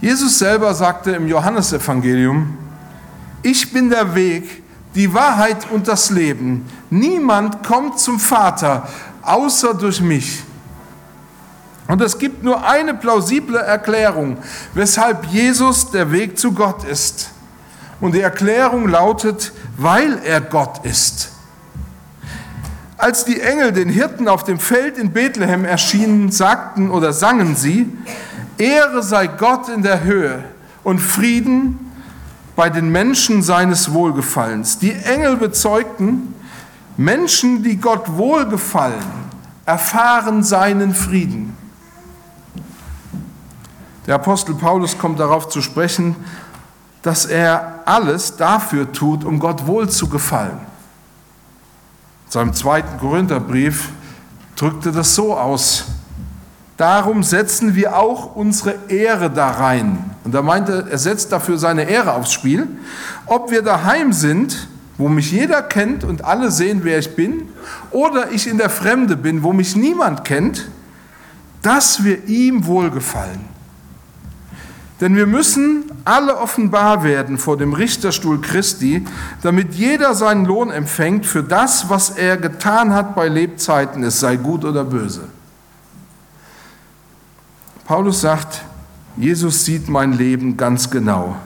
Jesus 0.00 0.38
selber 0.38 0.74
sagte 0.74 1.12
im 1.12 1.28
Johannesevangelium, 1.28 2.58
ich 3.42 3.72
bin 3.72 3.88
der 3.88 4.14
Weg, 4.14 4.62
die 4.94 5.12
Wahrheit 5.12 5.70
und 5.70 5.88
das 5.88 6.10
Leben. 6.10 6.66
Niemand 6.90 7.62
kommt 7.62 7.98
zum 7.98 8.20
Vater 8.20 8.86
außer 9.22 9.74
durch 9.74 10.00
mich. 10.00 10.42
Und 11.86 12.00
es 12.00 12.18
gibt 12.18 12.42
nur 12.42 12.66
eine 12.66 12.94
plausible 12.94 13.58
Erklärung, 13.58 14.38
weshalb 14.72 15.26
Jesus 15.26 15.90
der 15.90 16.10
Weg 16.12 16.38
zu 16.38 16.52
Gott 16.52 16.84
ist. 16.84 17.30
Und 18.00 18.14
die 18.14 18.20
Erklärung 18.20 18.88
lautet, 18.88 19.52
weil 19.76 20.18
er 20.24 20.40
Gott 20.40 20.84
ist. 20.84 21.30
Als 22.96 23.24
die 23.24 23.40
Engel 23.40 23.72
den 23.72 23.90
Hirten 23.90 24.28
auf 24.28 24.44
dem 24.44 24.58
Feld 24.58 24.96
in 24.96 25.12
Bethlehem 25.12 25.64
erschienen, 25.64 26.30
sagten 26.30 26.90
oder 26.90 27.12
sangen 27.12 27.54
sie, 27.54 27.92
Ehre 28.56 29.02
sei 29.02 29.26
Gott 29.26 29.68
in 29.68 29.82
der 29.82 30.04
Höhe 30.04 30.44
und 30.84 31.00
Frieden 31.00 31.92
bei 32.56 32.70
den 32.70 32.90
Menschen 32.90 33.42
seines 33.42 33.92
Wohlgefallens. 33.92 34.78
Die 34.78 34.92
Engel 34.92 35.36
bezeugten, 35.36 36.34
Menschen, 36.96 37.62
die 37.62 37.76
Gott 37.76 38.16
wohlgefallen, 38.16 39.04
erfahren 39.66 40.42
seinen 40.42 40.94
Frieden. 40.94 41.56
Der 44.06 44.16
Apostel 44.16 44.54
Paulus 44.54 44.98
kommt 44.98 45.18
darauf 45.18 45.48
zu 45.48 45.62
sprechen, 45.62 46.16
dass 47.02 47.26
er 47.26 47.82
alles 47.86 48.36
dafür 48.36 48.92
tut, 48.92 49.24
um 49.24 49.38
Gott 49.38 49.66
wohl 49.66 49.88
zu 49.88 50.08
gefallen. 50.08 50.58
In 52.26 52.32
seinem 52.32 52.54
zweiten 52.54 52.98
Korintherbrief 52.98 53.90
drückte 54.56 54.92
das 54.92 55.14
so 55.14 55.36
aus. 55.36 55.84
Darum 56.76 57.22
setzen 57.22 57.74
wir 57.74 57.96
auch 57.96 58.34
unsere 58.34 58.74
Ehre 58.88 59.30
da 59.30 59.50
rein. 59.50 60.10
Und 60.24 60.34
er 60.34 60.42
meinte, 60.42 60.86
er 60.90 60.98
setzt 60.98 61.30
dafür 61.30 61.56
seine 61.56 61.84
Ehre 61.84 62.14
aufs 62.14 62.32
Spiel. 62.32 62.66
Ob 63.26 63.50
wir 63.50 63.62
daheim 63.62 64.12
sind, 64.12 64.68
wo 64.98 65.08
mich 65.08 65.30
jeder 65.30 65.62
kennt 65.62 66.04
und 66.04 66.24
alle 66.24 66.50
sehen, 66.50 66.80
wer 66.82 66.98
ich 66.98 67.14
bin, 67.14 67.48
oder 67.90 68.32
ich 68.32 68.46
in 68.46 68.58
der 68.58 68.70
Fremde 68.70 69.16
bin, 69.16 69.42
wo 69.42 69.52
mich 69.52 69.76
niemand 69.76 70.24
kennt, 70.24 70.68
dass 71.62 72.02
wir 72.02 72.26
ihm 72.26 72.66
wohlgefallen. 72.66 73.53
Denn 75.00 75.16
wir 75.16 75.26
müssen 75.26 75.90
alle 76.04 76.36
offenbar 76.36 77.02
werden 77.02 77.36
vor 77.36 77.56
dem 77.56 77.72
Richterstuhl 77.72 78.40
Christi, 78.40 79.04
damit 79.42 79.74
jeder 79.74 80.14
seinen 80.14 80.44
Lohn 80.44 80.70
empfängt 80.70 81.26
für 81.26 81.42
das, 81.42 81.90
was 81.90 82.10
er 82.10 82.36
getan 82.36 82.92
hat 82.92 83.14
bei 83.16 83.28
Lebzeiten, 83.28 84.04
es 84.04 84.20
sei 84.20 84.36
gut 84.36 84.64
oder 84.64 84.84
böse. 84.84 85.28
Paulus 87.86 88.20
sagt, 88.20 88.62
Jesus 89.16 89.64
sieht 89.64 89.88
mein 89.88 90.12
Leben 90.12 90.56
ganz 90.56 90.90
genau. 90.90 91.36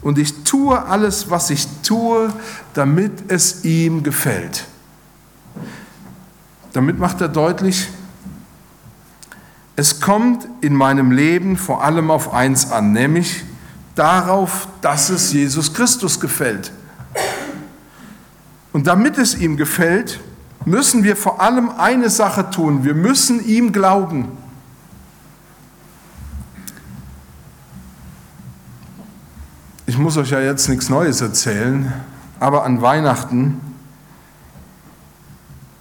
Und 0.00 0.18
ich 0.18 0.44
tue 0.44 0.82
alles, 0.82 1.30
was 1.30 1.50
ich 1.50 1.66
tue, 1.82 2.32
damit 2.74 3.30
es 3.30 3.64
ihm 3.64 4.02
gefällt. 4.02 4.64
Damit 6.72 6.98
macht 6.98 7.20
er 7.20 7.28
deutlich, 7.28 7.88
es 9.78 10.00
kommt 10.00 10.48
in 10.60 10.74
meinem 10.74 11.12
Leben 11.12 11.56
vor 11.56 11.84
allem 11.84 12.10
auf 12.10 12.34
eins 12.34 12.72
an, 12.72 12.90
nämlich 12.90 13.44
darauf, 13.94 14.66
dass 14.80 15.08
es 15.08 15.32
Jesus 15.32 15.72
Christus 15.72 16.18
gefällt. 16.18 16.72
Und 18.72 18.88
damit 18.88 19.18
es 19.18 19.36
ihm 19.36 19.56
gefällt, 19.56 20.18
müssen 20.64 21.04
wir 21.04 21.14
vor 21.14 21.40
allem 21.40 21.70
eine 21.78 22.10
Sache 22.10 22.50
tun. 22.50 22.82
Wir 22.82 22.94
müssen 22.94 23.46
ihm 23.46 23.70
glauben. 23.70 24.32
Ich 29.86 29.96
muss 29.96 30.16
euch 30.16 30.30
ja 30.30 30.40
jetzt 30.40 30.68
nichts 30.68 30.88
Neues 30.88 31.20
erzählen, 31.20 31.92
aber 32.40 32.64
an 32.64 32.82
Weihnachten 32.82 33.60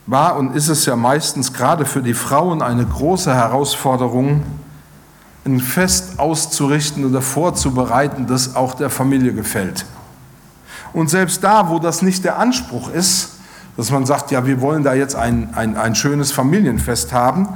war 0.08 0.38
und 0.38 0.56
ist 0.56 0.70
es 0.70 0.86
ja 0.86 0.96
meistens 0.96 1.54
gerade 1.54 1.86
für 1.86 2.02
die 2.02 2.14
Frauen 2.14 2.62
eine 2.62 2.86
große 2.86 3.34
Herausforderung, 3.34 4.42
ein 5.46 5.60
Fest 5.60 6.18
auszurichten 6.18 7.06
oder 7.06 7.22
vorzubereiten, 7.22 8.26
das 8.26 8.56
auch 8.56 8.74
der 8.74 8.90
Familie 8.90 9.34
gefällt. 9.34 9.86
Und 10.94 11.10
selbst 11.10 11.44
da, 11.44 11.70
wo 11.70 11.80
das 11.80 12.02
nicht 12.02 12.24
der 12.24 12.40
Anspruch 12.40 12.90
ist, 12.90 13.34
dass 13.76 13.92
man 13.92 14.06
sagt, 14.06 14.32
ja, 14.32 14.46
wir 14.46 14.62
wollen 14.62 14.84
da 14.84 14.94
jetzt 14.94 15.16
ein, 15.16 15.54
ein, 15.54 15.78
ein 15.78 15.94
schönes 15.94 16.32
Familienfest 16.32 17.14
haben, 17.14 17.50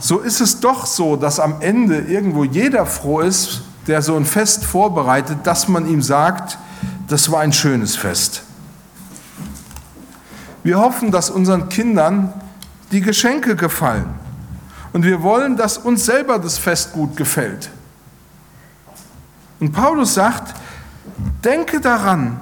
so 0.00 0.18
ist 0.18 0.40
es 0.40 0.60
doch 0.60 0.86
so, 0.86 1.16
dass 1.16 1.40
am 1.40 1.60
Ende 1.60 1.98
irgendwo 1.98 2.44
jeder 2.44 2.86
froh 2.86 3.20
ist, 3.20 3.62
der 3.86 4.02
so 4.02 4.16
ein 4.16 4.24
Fest 4.24 4.64
vorbereitet, 4.64 5.38
dass 5.44 5.66
man 5.66 5.88
ihm 5.88 6.02
sagt, 6.02 6.58
das 7.08 7.32
war 7.32 7.40
ein 7.40 7.52
schönes 7.52 7.96
Fest. 7.96 8.42
Wir 10.62 10.78
hoffen, 10.78 11.10
dass 11.10 11.30
unseren 11.30 11.68
Kindern 11.68 12.32
die 12.90 13.00
Geschenke 13.00 13.56
gefallen. 13.56 14.14
Und 14.92 15.04
wir 15.04 15.22
wollen, 15.22 15.56
dass 15.56 15.78
uns 15.78 16.04
selber 16.04 16.38
das 16.38 16.58
Fest 16.58 16.92
gut 16.92 17.16
gefällt. 17.16 17.70
Und 19.60 19.72
Paulus 19.72 20.14
sagt, 20.14 20.54
denke 21.44 21.80
daran, 21.80 22.40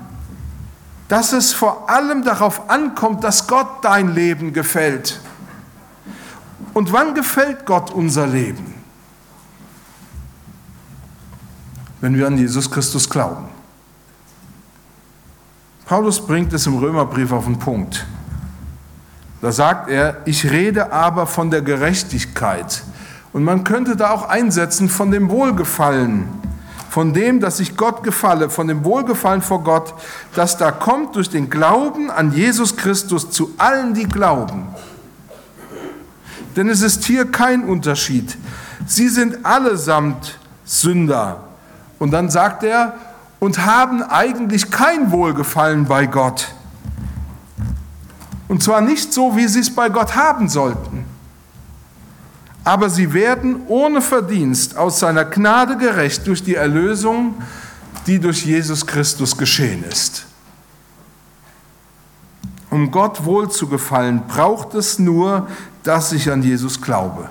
dass 1.09 1.33
es 1.33 1.53
vor 1.53 1.89
allem 1.89 2.25
darauf 2.25 2.69
ankommt, 2.69 3.25
dass 3.25 3.47
Gott 3.47 3.85
dein 3.85 4.15
Leben 4.15 4.53
gefällt. 4.53 5.21
Und 6.75 6.93
wann 6.93 7.15
gefällt 7.15 7.65
Gott 7.65 7.91
unser 7.91 8.27
Leben? 8.27 8.75
Wenn 12.01 12.17
wir 12.17 12.27
an 12.27 12.37
Jesus 12.37 12.71
Christus 12.71 13.09
glauben. 13.09 13.56
Paulus 15.87 16.21
bringt 16.27 16.53
es 16.53 16.67
im 16.67 16.79
Römerbrief 16.79 17.31
auf 17.31 17.45
den 17.45 17.61
Punkt. 17.61 18.05
Da 19.41 19.53
sagt 19.53 19.89
er, 19.89 20.17
ich 20.25 20.51
rede 20.51 20.93
aber 20.93 21.29
von 21.29 21.49
der 21.49 21.63
Gerechtigkeit. 21.63 22.83
Und 23.33 23.45
man 23.45 23.63
könnte 23.63 23.95
da 23.95 24.11
auch 24.11 24.29
einsetzen 24.29 24.89
von 24.89 25.13
dem 25.13 25.31
Wohlgefallen, 25.31 26.27
von 26.91 27.13
dem, 27.13 27.39
dass 27.39 27.61
ich 27.61 27.77
Gott 27.77 28.03
gefalle, 28.03 28.51
von 28.51 28.67
dem 28.67 28.85
Wohlgefallen 28.85 29.43
vor 29.43 29.63
Gott, 29.63 29.95
das 30.35 30.57
da 30.57 30.73
kommt 30.73 31.15
durch 31.15 31.31
den 31.31 31.51
Glauben 31.51 32.11
an 32.11 32.33
Jesus 32.33 32.77
Christus 32.77 33.31
zu 33.31 33.53
allen, 33.57 33.95
die 33.95 34.09
glauben. 34.09 34.67
Denn 36.57 36.69
es 36.69 36.83
ist 36.83 37.05
hier 37.05 37.31
kein 37.31 37.63
Unterschied. 37.63 38.37
Sie 38.87 39.09
sind 39.09 39.47
allesamt 39.47 40.37
Sünder. 40.65 41.45
Und 42.01 42.11
dann 42.11 42.29
sagt 42.29 42.65
er, 42.65 42.95
und 43.41 43.65
haben 43.65 44.03
eigentlich 44.03 44.71
kein 44.71 45.11
Wohlgefallen 45.11 45.87
bei 45.87 46.07
Gott. 46.07 46.49
Und 48.49 48.63
zwar 48.63 48.81
nicht 48.81 49.13
so, 49.13 49.37
wie 49.37 49.49
sie 49.49 49.61
es 49.61 49.75
bei 49.75 49.89
Gott 49.89 50.15
haben 50.15 50.49
sollten. 50.49 51.05
Aber 52.65 52.91
sie 52.91 53.13
werden 53.13 53.63
ohne 53.69 54.01
Verdienst 54.01 54.77
aus 54.77 54.99
seiner 54.99 55.25
Gnade 55.25 55.77
gerecht 55.77 56.27
durch 56.27 56.43
die 56.43 56.55
Erlösung, 56.55 57.35
die 58.07 58.19
durch 58.19 58.45
Jesus 58.45 58.87
Christus 58.87 59.37
geschehen 59.37 59.85
ist. 59.85 60.27
Um 62.71 62.91
Gott 62.91 63.25
wohlzugefallen, 63.25 64.27
braucht 64.27 64.75
es 64.75 64.99
nur, 64.99 65.49
dass 65.83 66.13
ich 66.13 66.31
an 66.31 66.43
Jesus 66.43 66.81
glaube. 66.81 67.31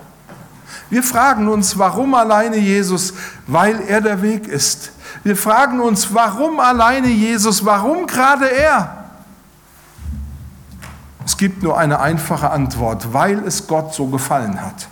Wir 0.89 1.03
fragen 1.03 1.47
uns, 1.47 1.77
warum 1.77 2.13
alleine 2.13 2.57
Jesus? 2.57 3.13
Weil 3.47 3.81
er 3.81 4.01
der 4.01 4.21
Weg 4.21 4.47
ist. 4.47 4.91
Wir 5.23 5.35
fragen 5.35 5.79
uns, 5.79 6.13
warum 6.13 6.59
alleine 6.59 7.07
Jesus? 7.07 7.65
Warum 7.65 8.05
gerade 8.05 8.49
er? 8.49 9.05
Es 11.25 11.37
gibt 11.37 11.63
nur 11.63 11.77
eine 11.77 11.99
einfache 11.99 12.51
Antwort, 12.51 13.11
weil 13.13 13.39
es 13.45 13.65
Gott 13.65 13.93
so 13.95 14.07
gefallen 14.07 14.61
hat. 14.61 14.87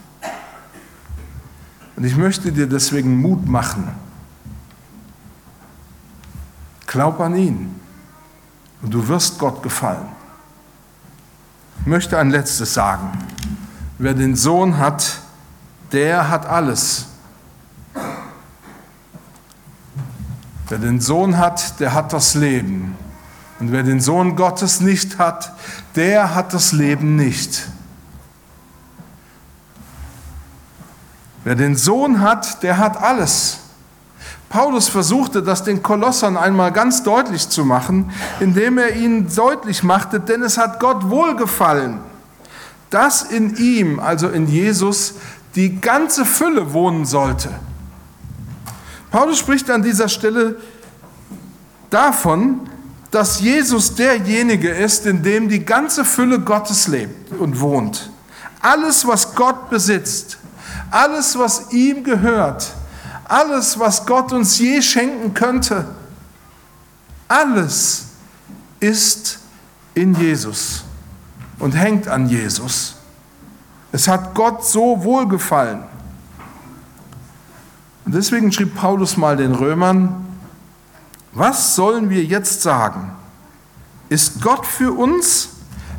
Und 1.96 2.04
ich 2.04 2.18
möchte 2.18 2.52
dir 2.52 2.68
deswegen 2.68 3.22
Mut 3.22 3.48
machen. 3.48 3.88
Glaub 6.88 7.20
an 7.20 7.36
ihn 7.36 7.80
und 8.82 8.94
du 8.94 9.08
wirst 9.08 9.38
Gott 9.40 9.62
gefallen. 9.62 10.08
Ich 11.82 11.88
möchte 11.88 12.18
ein 12.18 12.30
letztes 12.32 12.74
sagen. 12.74 13.12
Wer 14.00 14.14
den 14.14 14.36
Sohn 14.36 14.78
hat, 14.78 15.20
der 15.94 16.30
hat 16.30 16.46
alles. 16.48 17.06
Wer 20.68 20.80
den 20.80 21.00
Sohn 21.00 21.38
hat, 21.38 21.80
der 21.80 21.94
hat 21.94 22.12
das 22.14 22.34
Leben. 22.34 22.98
Und 23.60 23.72
wer 23.72 23.84
den 23.84 24.02
Sohn 24.02 24.36
Gottes 24.36 24.82
nicht 24.82 25.20
hat, 25.20 25.54
der 25.96 26.34
hat 26.34 26.54
das 26.54 26.72
Leben 26.72 27.16
nicht. 27.16 27.68
Wer 31.44 31.56
den 31.56 31.76
Sohn 31.76 32.22
hat, 32.22 32.64
der 32.64 32.80
hat 32.80 32.98
alles. 32.98 33.60
Paulus 34.50 34.88
versuchte 34.88 35.44
das 35.44 35.64
den 35.64 35.84
Kolossern 35.84 36.38
einmal 36.38 36.72
ganz 36.72 37.04
deutlich 37.04 37.50
zu 37.50 37.66
machen, 37.66 38.12
indem 38.40 38.78
er 38.78 38.96
ihnen 38.96 39.34
deutlich 39.34 39.84
machte, 39.84 40.20
denn 40.20 40.42
es 40.42 40.58
hat 40.58 40.80
Gott 40.80 41.10
wohlgefallen, 41.10 42.00
dass 42.90 43.24
in 43.24 43.56
ihm, 43.58 44.00
also 44.00 44.30
in 44.30 44.48
Jesus, 44.48 45.16
die 45.56 45.80
ganze 45.80 46.26
Fülle 46.26 46.74
wohnen 46.74 47.06
sollte. 47.06 47.50
Paulus 49.12 49.38
spricht 49.38 49.70
an 49.70 49.84
dieser 49.84 50.10
Stelle 50.10 50.58
davon, 51.90 52.70
dass 53.12 53.40
Jesus 53.40 53.94
derjenige 53.94 54.70
ist, 54.70 55.06
in 55.06 55.22
dem 55.22 55.48
die 55.48 55.64
ganze 55.64 56.04
Fülle 56.04 56.40
Gottes 56.40 56.88
lebt 56.88 57.32
und 57.34 57.60
wohnt. 57.60 58.10
Alles, 58.60 59.06
was 59.06 59.36
Gott 59.36 59.70
besitzt, 59.70 60.38
alles, 60.90 61.38
was 61.38 61.72
ihm 61.72 62.04
gehört, 62.04 62.74
alles, 63.26 63.78
was 63.78 64.06
Gott 64.06 64.32
uns 64.32 64.58
je 64.58 64.82
schenken 64.82 65.34
könnte, 65.36 65.86
alles 67.28 68.06
ist 68.80 69.40
in 69.94 70.16
Jesus 70.16 70.84
und 71.60 71.74
hängt 71.74 72.08
an 72.08 72.28
Jesus. 72.28 72.96
Es 73.94 74.08
hat 74.08 74.34
Gott 74.34 74.66
so 74.66 75.04
wohlgefallen. 75.04 75.84
Und 78.06 78.16
deswegen 78.16 78.52
schrieb 78.52 78.76
Paulus 78.76 79.18
mal 79.18 79.38
den 79.38 79.54
Römern, 79.54 80.26
was 81.32 81.76
sollen 81.76 82.10
wir 82.10 82.24
jetzt 82.24 82.64
sagen? 82.64 83.12
Ist 84.10 84.42
Gott 84.42 84.66
für 84.66 84.92
uns? 84.98 85.50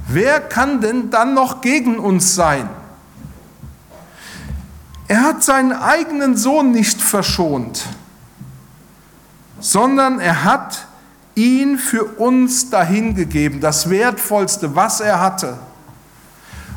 Wer 0.09 0.41
kann 0.41 0.81
denn 0.81 1.11
dann 1.11 1.35
noch 1.35 1.61
gegen 1.61 2.01
uns 2.01 2.35
sein? 2.35 2.69
Er 5.07 5.23
hat 5.23 5.45
seinen 5.45 5.73
eigenen 5.73 6.37
Sohn 6.37 6.73
nicht 6.73 7.01
verschont, 7.01 7.85
sondern 9.61 10.19
er 10.19 10.43
hat 10.43 10.89
ihn 11.37 11.79
für 11.79 12.05
uns 12.05 12.71
dahingegeben, 12.71 13.61
das 13.61 13.89
Wertvollste, 13.89 14.75
was 14.75 15.01
er 15.01 15.21
hatte. 15.21 15.59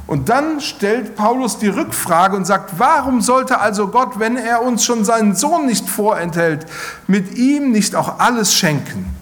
Und 0.08 0.30
dann 0.30 0.62
stellt 0.62 1.18
Paulus 1.18 1.60
die 1.60 1.68
Rückfrage 1.68 2.38
und 2.38 2.46
sagt, 2.46 2.80
warum 2.80 3.20
sollte 3.20 3.60
also 3.60 3.90
Gott, 3.90 4.20
wenn 4.20 4.38
er 4.38 4.62
uns 4.62 4.86
schon 4.86 5.04
seinen 5.04 5.36
Sohn 5.36 5.66
nicht 5.66 5.88
vorenthält, 5.90 6.66
mit 7.08 7.38
ihm 7.38 7.72
nicht 7.72 7.94
auch 7.94 8.18
alles 8.20 8.54
schenken? 8.54 9.14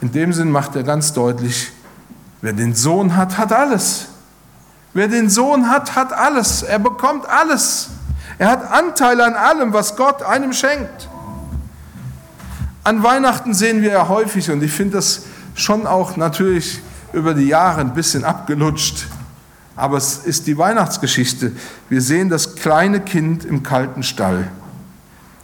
In 0.00 0.12
dem 0.12 0.32
Sinn 0.32 0.50
macht 0.50 0.74
er 0.76 0.82
ganz 0.82 1.12
deutlich, 1.12 1.72
wer 2.40 2.54
den 2.54 2.74
Sohn 2.74 3.16
hat, 3.16 3.36
hat 3.36 3.52
alles. 3.52 4.06
Wer 4.94 5.08
den 5.08 5.28
Sohn 5.28 5.68
hat, 5.68 5.94
hat 5.94 6.12
alles. 6.12 6.62
Er 6.62 6.78
bekommt 6.78 7.28
alles. 7.28 7.90
Er 8.38 8.50
hat 8.50 8.70
Anteil 8.70 9.20
an 9.20 9.34
allem, 9.34 9.74
was 9.74 9.96
Gott 9.96 10.22
einem 10.22 10.54
schenkt. 10.54 11.08
An 12.82 13.02
Weihnachten 13.02 13.52
sehen 13.52 13.82
wir 13.82 13.92
ja 13.92 14.08
häufig, 14.08 14.50
und 14.50 14.62
ich 14.62 14.72
finde 14.72 14.96
das 14.96 15.22
schon 15.54 15.86
auch 15.86 16.16
natürlich 16.16 16.80
über 17.14 17.34
die 17.34 17.46
Jahre 17.46 17.80
ein 17.80 17.94
bisschen 17.94 18.24
abgelutscht. 18.24 19.06
Aber 19.76 19.96
es 19.96 20.18
ist 20.18 20.46
die 20.46 20.56
Weihnachtsgeschichte. 20.56 21.52
Wir 21.88 22.00
sehen 22.00 22.28
das 22.28 22.54
kleine 22.54 23.00
Kind 23.00 23.44
im 23.44 23.62
kalten 23.62 24.02
Stall. 24.02 24.48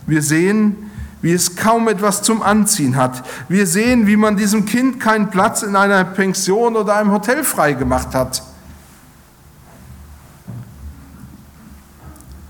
Wir 0.06 0.22
sehen, 0.22 0.90
wie 1.22 1.32
es 1.32 1.56
kaum 1.56 1.88
etwas 1.88 2.22
zum 2.22 2.42
Anziehen 2.42 2.96
hat. 2.96 3.22
Wir 3.48 3.66
sehen, 3.66 4.06
wie 4.06 4.16
man 4.16 4.36
diesem 4.36 4.64
Kind 4.64 5.00
keinen 5.00 5.30
Platz 5.30 5.62
in 5.62 5.76
einer 5.76 6.04
Pension 6.04 6.76
oder 6.76 6.96
einem 6.96 7.10
Hotel 7.10 7.44
freigemacht 7.44 8.14
hat. 8.14 8.42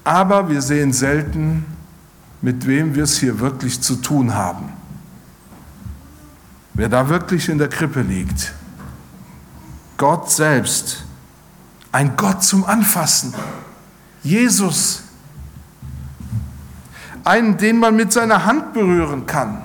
Aber 0.04 0.48
wir 0.48 0.62
sehen 0.62 0.92
selten, 0.92 1.64
mit 2.42 2.66
wem 2.66 2.94
wir 2.94 3.04
es 3.04 3.18
hier 3.18 3.40
wirklich 3.40 3.80
zu 3.80 3.96
tun 3.96 4.34
haben. 4.34 4.70
Wer 6.74 6.88
da 6.88 7.08
wirklich 7.08 7.48
in 7.48 7.58
der 7.58 7.68
Krippe 7.68 8.02
liegt. 8.02 8.52
Gott 10.00 10.30
selbst, 10.30 11.04
ein 11.92 12.16
Gott 12.16 12.42
zum 12.42 12.64
Anfassen, 12.64 13.34
Jesus, 14.22 15.02
einen, 17.22 17.58
den 17.58 17.78
man 17.78 17.94
mit 17.96 18.10
seiner 18.10 18.46
Hand 18.46 18.72
berühren 18.72 19.26
kann, 19.26 19.60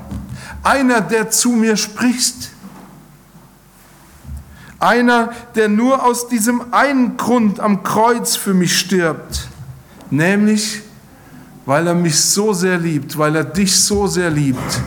einer, 0.61 0.99
der 0.99 1.29
zu 1.29 1.51
mir 1.51 1.77
spricht, 1.77 2.51
Einer, 4.77 5.31
der 5.55 5.69
nur 5.69 6.03
aus 6.03 6.27
diesem 6.27 6.73
einen 6.73 7.15
Grund 7.15 7.61
am 7.61 7.81
Kreuz 7.81 8.35
für 8.35 8.53
mich 8.53 8.77
stirbt, 8.77 9.47
nämlich 10.11 10.81
weil 11.65 11.87
er 11.87 11.95
mich 11.95 12.19
so 12.19 12.51
sehr 12.51 12.77
liebt, 12.77 13.17
weil 13.17 13.37
er 13.37 13.45
dich 13.45 13.79
so 13.79 14.05
sehr 14.05 14.29
liebt 14.29 14.81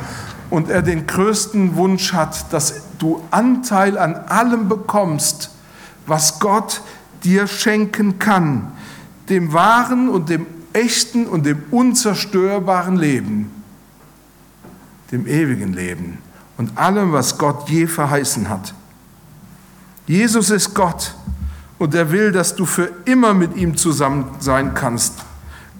und 0.51 0.69
er 0.69 0.83
den 0.83 1.07
größten 1.07 1.75
Wunsch 1.75 2.13
hat, 2.13 2.53
dass 2.53 2.88
du 2.99 3.23
Anteil 3.31 3.99
an 3.99 4.15
allem 4.15 4.69
bekommst, 4.69 5.51
was 6.07 6.39
Gott 6.39 6.83
dir 7.25 7.47
schenken 7.47 8.19
kann, 8.19 8.73
dem 9.29 9.53
wahren 9.53 10.09
und 10.09 10.29
dem 10.29 10.47
echten 10.73 11.27
und 11.27 11.47
dem 11.47 11.63
unzerstörbaren 11.71 12.97
Leben, 12.97 13.51
dem 15.11 15.27
ewigen 15.27 15.73
Leben 15.73 16.19
und 16.57 16.77
allem, 16.79 17.13
was 17.13 17.39
Gott 17.39 17.69
je 17.69 17.87
verheißen 17.87 18.49
hat. 18.49 18.75
Jesus 20.07 20.51
ist 20.51 20.75
Gott 20.75 21.15
und 21.79 21.95
er 21.95 22.11
will, 22.11 22.33
dass 22.33 22.57
du 22.57 22.67
für 22.67 22.91
immer 23.05 23.35
mit 23.35 23.57
ihm 23.57 23.77
zusammen 23.77 24.27
sein 24.39 24.75
kannst. 24.75 25.15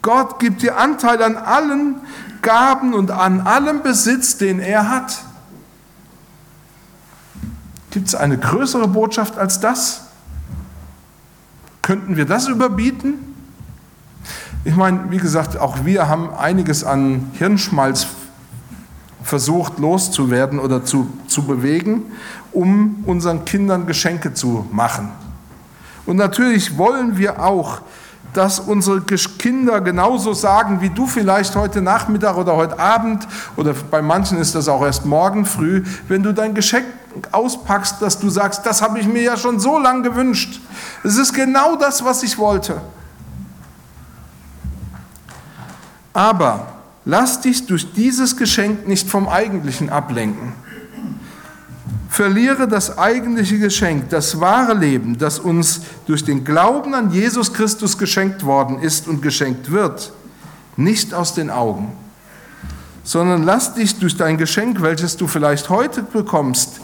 Gott 0.03 0.39
gibt 0.39 0.63
dir 0.63 0.79
Anteil 0.79 1.23
an 1.23 1.37
allen 1.37 1.97
Gaben 2.43 2.95
und 2.95 3.11
an 3.11 3.41
allem 3.41 3.83
Besitz, 3.83 4.37
den 4.37 4.61
er 4.61 4.89
hat. 4.89 5.19
Gibt 7.91 8.09
es 8.09 8.15
eine 8.15 8.39
größere 8.39 8.89
Botschaft 8.89 9.39
als 9.39 9.61
das? 9.61 10.03
Könnten 11.83 12.17
wir 12.17 12.27
das 12.27 12.49
überbieten? 12.49 13.15
Ich 14.65 14.77
meine, 14.77 15.11
wie 15.11 15.17
gesagt, 15.17 15.57
auch 15.57 15.85
wir 15.85 16.09
haben 16.09 16.35
einiges 16.35 16.85
an 16.85 17.31
Hirnschmalz 17.35 18.09
versucht 19.23 19.79
loszuwerden 19.79 20.59
oder 20.59 20.85
zu, 20.85 21.09
zu 21.27 21.45
bewegen, 21.45 22.03
um 22.53 23.05
unseren 23.07 23.45
Kindern 23.45 23.87
Geschenke 23.87 24.35
zu 24.35 24.67
machen. 24.71 25.11
Und 26.07 26.17
natürlich 26.17 26.77
wollen 26.79 27.19
wir 27.19 27.45
auch, 27.45 27.83
dass 28.39 28.61
unsere 28.61 29.01
Kinder 29.01 29.81
genauso 29.81 30.33
sagen, 30.33 30.81
wie 30.81 30.91
du 30.91 31.09
vielleicht 31.09 31.57
heute 31.57 31.83
Nachmittag 31.83 32.37
oder 32.37 32.55
heute 32.55 32.79
Abend, 32.79 33.27
oder 33.57 33.75
bei 33.91 34.01
manchen 34.01 34.39
ist 34.39 34.55
das 34.55 34.69
auch 34.69 34.85
erst 34.85 35.05
morgen 35.05 35.45
früh, 35.45 35.83
wenn 36.07 36.23
du 36.23 36.33
dein 36.33 36.55
Geschenk 36.55 36.85
auspackst, 37.33 38.01
dass 38.01 38.21
du 38.21 38.31
sagst, 38.31 38.65
das 38.65 38.81
habe 38.81 39.01
ich 39.01 39.09
mir 39.09 39.23
ja 39.23 39.37
schon 39.37 39.59
so 39.59 39.77
lange 39.77 40.03
gewünscht. 40.03 40.61
Es 41.03 41.17
ist 41.17 41.33
genau 41.33 41.75
das, 41.75 42.05
was 42.05 42.23
ich 42.23 42.39
wollte. 42.39 42.81
Aber 46.13 46.69
lass 47.05 47.41
dich 47.41 47.67
durch 47.67 47.93
dieses 47.93 48.37
Geschenk 48.37 48.87
nicht 48.87 49.11
vom 49.11 49.29
Eigentlichen 49.29 49.91
ablenken. 49.91 50.53
Verliere 52.19 52.67
das 52.67 52.99
eigentliche 52.99 53.61
Geschenk, 53.61 54.09
das 54.11 54.41
wahre 54.41 54.75
Leben, 54.75 55.19
das 55.19 55.39
uns 55.39 55.83
durch 56.09 56.25
den 56.25 56.45
Glauben 56.45 56.93
an 56.93 57.13
Jesus 57.13 57.53
Christus 57.53 57.97
geschenkt 57.97 58.45
worden 58.45 58.81
ist 58.81 59.07
und 59.07 59.23
geschenkt 59.23 59.71
wird, 59.71 60.13
nicht 60.77 61.15
aus 61.15 61.35
den 61.35 61.49
Augen, 61.49 61.93
sondern 63.05 63.45
lass 63.45 63.75
dich 63.75 64.01
durch 64.01 64.17
dein 64.17 64.37
Geschenk, 64.37 64.83
welches 64.83 65.17
du 65.17 65.29
vielleicht 65.29 65.69
heute 65.69 66.03
bekommst, 66.03 66.81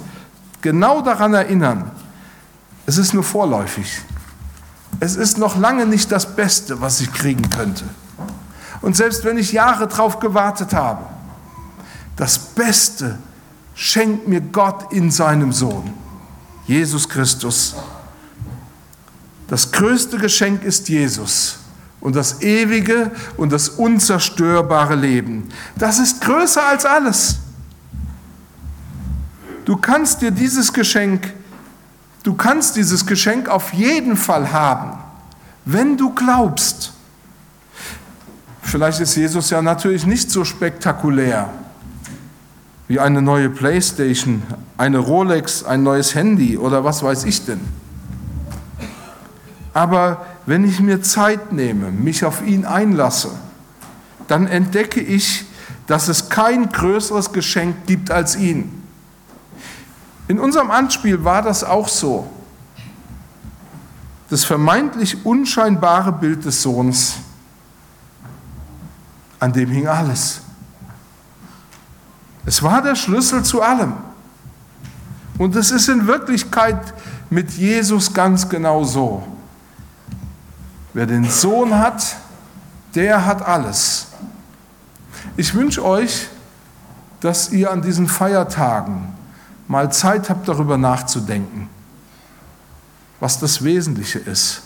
genau 0.60 1.02
daran 1.02 1.34
erinnern, 1.34 1.90
es 2.86 2.96
ist 2.96 3.12
nur 3.12 3.24
vorläufig. 3.24 4.02
Es 5.00 5.16
ist 5.16 5.36
noch 5.36 5.58
lange 5.58 5.84
nicht 5.84 6.12
das 6.12 6.36
Beste, 6.36 6.80
was 6.80 7.00
ich 7.00 7.12
kriegen 7.12 7.50
könnte. 7.50 7.82
Und 8.82 8.94
selbst 8.94 9.24
wenn 9.24 9.36
ich 9.36 9.50
Jahre 9.50 9.88
darauf 9.88 10.20
gewartet 10.20 10.72
habe, 10.74 11.04
das 12.14 12.38
Beste 12.38 13.18
schenkt 13.74 14.28
mir 14.28 14.40
Gott 14.40 14.92
in 14.92 15.10
seinem 15.10 15.52
Sohn, 15.52 15.92
Jesus 16.66 17.08
Christus. 17.08 17.74
Das 19.48 19.70
größte 19.70 20.18
Geschenk 20.18 20.62
ist 20.62 20.88
Jesus 20.88 21.58
und 22.00 22.16
das 22.16 22.40
ewige 22.42 23.10
und 23.36 23.52
das 23.52 23.68
unzerstörbare 23.68 24.94
Leben. 24.94 25.48
Das 25.76 25.98
ist 25.98 26.20
größer 26.20 26.64
als 26.64 26.86
alles. 26.86 27.38
Du 29.64 29.76
kannst 29.76 30.22
dir 30.22 30.30
dieses 30.30 30.72
Geschenk, 30.72 31.32
du 32.22 32.34
kannst 32.34 32.76
dieses 32.76 33.04
Geschenk 33.06 33.48
auf 33.48 33.72
jeden 33.72 34.16
Fall 34.16 34.52
haben, 34.52 34.98
wenn 35.64 35.96
du 35.96 36.14
glaubst. 36.14 36.92
Vielleicht 38.62 39.00
ist 39.00 39.16
Jesus 39.16 39.50
ja 39.50 39.62
natürlich 39.62 40.06
nicht 40.06 40.30
so 40.30 40.44
spektakulär 40.44 41.50
wie 42.88 43.00
eine 43.00 43.22
neue 43.22 43.48
Playstation, 43.50 44.42
eine 44.76 44.98
Rolex, 44.98 45.64
ein 45.64 45.82
neues 45.82 46.14
Handy 46.14 46.58
oder 46.58 46.84
was 46.84 47.02
weiß 47.02 47.24
ich 47.24 47.44
denn. 47.44 47.60
Aber 49.72 50.26
wenn 50.46 50.64
ich 50.64 50.80
mir 50.80 51.02
Zeit 51.02 51.52
nehme, 51.52 51.90
mich 51.90 52.24
auf 52.24 52.46
ihn 52.46 52.64
einlasse, 52.64 53.30
dann 54.28 54.46
entdecke 54.46 55.00
ich, 55.00 55.44
dass 55.86 56.08
es 56.08 56.28
kein 56.28 56.68
größeres 56.68 57.32
Geschenk 57.32 57.86
gibt 57.86 58.10
als 58.10 58.36
ihn. 58.36 58.82
In 60.28 60.38
unserem 60.38 60.70
Anspiel 60.70 61.24
war 61.24 61.42
das 61.42 61.64
auch 61.64 61.88
so. 61.88 62.30
Das 64.30 64.44
vermeintlich 64.44 65.24
unscheinbare 65.24 66.12
Bild 66.12 66.44
des 66.44 66.62
Sohns, 66.62 67.16
an 69.38 69.52
dem 69.52 69.70
hing 69.70 69.86
alles. 69.86 70.40
Es 72.46 72.62
war 72.62 72.82
der 72.82 72.94
Schlüssel 72.94 73.42
zu 73.42 73.62
allem. 73.62 73.94
Und 75.38 75.56
es 75.56 75.70
ist 75.70 75.88
in 75.88 76.06
Wirklichkeit 76.06 76.94
mit 77.30 77.50
Jesus 77.52 78.12
ganz 78.12 78.48
genau 78.48 78.84
so. 78.84 79.26
Wer 80.92 81.06
den 81.06 81.28
Sohn 81.28 81.76
hat, 81.76 82.16
der 82.94 83.26
hat 83.26 83.42
alles. 83.42 84.08
Ich 85.36 85.54
wünsche 85.54 85.84
euch, 85.84 86.28
dass 87.20 87.50
ihr 87.50 87.72
an 87.72 87.82
diesen 87.82 88.06
Feiertagen 88.06 89.12
mal 89.66 89.90
Zeit 89.90 90.28
habt, 90.28 90.46
darüber 90.46 90.76
nachzudenken, 90.76 91.68
was 93.18 93.40
das 93.40 93.64
Wesentliche 93.64 94.18
ist. 94.18 94.62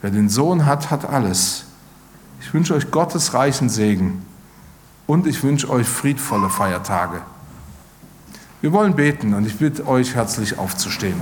Wer 0.00 0.10
den 0.10 0.28
Sohn 0.28 0.64
hat, 0.64 0.90
hat 0.90 1.04
alles. 1.04 1.66
Ich 2.40 2.52
wünsche 2.54 2.74
euch 2.74 2.90
Gottes 2.90 3.34
reichen 3.34 3.68
Segen 3.68 4.24
und 5.10 5.26
ich 5.26 5.42
wünsche 5.42 5.68
euch 5.68 5.88
friedvolle 5.88 6.48
Feiertage. 6.48 7.20
Wir 8.60 8.70
wollen 8.70 8.94
beten 8.94 9.34
und 9.34 9.44
ich 9.44 9.56
bitte 9.56 9.88
euch 9.88 10.14
herzlich 10.14 10.56
aufzustehen. 10.56 11.20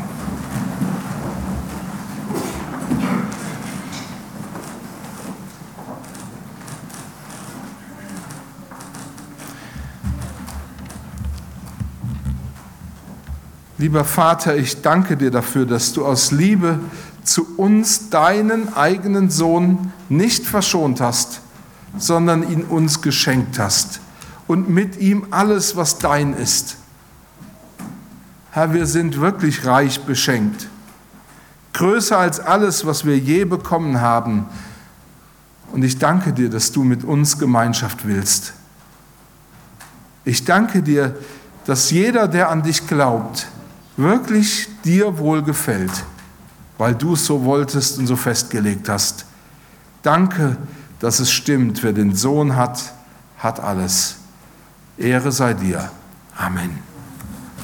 Lieber 13.79 14.05
Vater, 14.05 14.55
ich 14.55 14.83
danke 14.83 15.17
dir 15.17 15.31
dafür, 15.31 15.65
dass 15.65 15.95
du 15.95 16.05
aus 16.05 16.31
Liebe 16.31 16.79
zu 17.25 17.57
uns 17.57 18.11
deinen 18.11 18.75
eigenen 18.75 19.31
Sohn 19.31 19.95
nicht 20.11 20.45
verschont 20.45 21.01
hast, 21.01 21.41
sondern 21.97 22.49
ihn 22.51 22.63
uns 22.65 23.01
geschenkt 23.03 23.59
hast 23.59 24.01
und 24.47 24.69
mit 24.69 24.99
ihm 24.99 25.27
alles, 25.31 25.77
was 25.77 25.99
dein 25.99 26.35
ist. 26.35 26.77
Herr, 28.51 28.73
wir 28.73 28.87
sind 28.87 29.21
wirklich 29.21 29.65
reich 29.65 30.05
beschenkt, 30.05 30.69
größer 31.75 32.19
als 32.19 32.41
alles, 32.41 32.87
was 32.87 33.05
wir 33.05 33.17
je 33.17 33.45
bekommen 33.45 34.01
haben. 34.01 34.47
Und 35.73 35.85
ich 35.85 35.99
danke 35.99 36.33
dir, 36.33 36.49
dass 36.49 36.73
du 36.73 36.83
mit 36.83 37.05
uns 37.05 37.39
Gemeinschaft 37.39 38.07
willst. 38.07 38.55
Ich 40.25 40.45
danke 40.45 40.83
dir, 40.83 41.17
dass 41.67 41.91
jeder, 41.91 42.27
der 42.27 42.51
an 42.51 42.63
dich 42.63 42.87
glaubt, 42.87 43.47
wirklich 43.99 44.69
dir 44.85 45.19
wohlgefällt, 45.19 46.05
weil 46.79 46.95
du 46.95 47.13
es 47.15 47.27
so 47.27 47.45
wolltest 47.45 47.99
und 47.99 48.07
so 48.07 48.17
festgelegt 48.17 48.89
hast. 48.89 49.27
Danke, 50.03 50.57
dass 51.01 51.21
es 51.21 51.31
stimmt, 51.31 51.83
wer 51.83 51.93
den 51.93 52.15
Sohn 52.15 52.57
hat, 52.57 52.93
hat 53.39 53.61
alles. 53.61 54.17
Ehre 54.97 55.33
sei 55.33 55.55
dir. 55.55 55.91
Amen. 56.37 56.88